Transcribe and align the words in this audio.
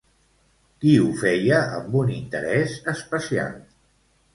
Qui 0.83 0.93
ho 1.01 1.11
feia 1.25 1.61
amb 1.83 2.01
un 2.03 2.13
interès 2.17 2.77
especial? 2.99 3.59